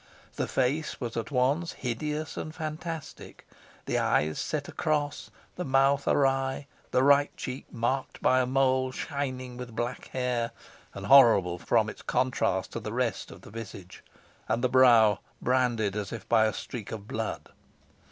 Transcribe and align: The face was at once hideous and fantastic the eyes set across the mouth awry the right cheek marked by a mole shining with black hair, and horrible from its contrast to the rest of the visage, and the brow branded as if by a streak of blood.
The 0.35 0.47
face 0.47 0.99
was 0.99 1.15
at 1.15 1.29
once 1.29 1.73
hideous 1.73 2.35
and 2.35 2.55
fantastic 2.55 3.47
the 3.85 3.99
eyes 3.99 4.39
set 4.39 4.67
across 4.67 5.29
the 5.57 5.63
mouth 5.63 6.07
awry 6.07 6.65
the 6.89 7.03
right 7.03 7.29
cheek 7.37 7.67
marked 7.71 8.19
by 8.19 8.41
a 8.41 8.47
mole 8.47 8.91
shining 8.91 9.57
with 9.57 9.75
black 9.75 10.07
hair, 10.07 10.53
and 10.95 11.05
horrible 11.05 11.59
from 11.59 11.87
its 11.87 12.01
contrast 12.01 12.71
to 12.71 12.79
the 12.79 12.91
rest 12.93 13.29
of 13.29 13.41
the 13.41 13.51
visage, 13.51 14.03
and 14.49 14.63
the 14.63 14.69
brow 14.69 15.19
branded 15.39 15.95
as 15.95 16.11
if 16.11 16.27
by 16.27 16.45
a 16.45 16.53
streak 16.53 16.91
of 16.91 17.07
blood. 17.07 17.49